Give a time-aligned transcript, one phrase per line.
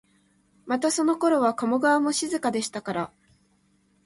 [0.65, 3.11] またそのころは加茂川も静かでしたから、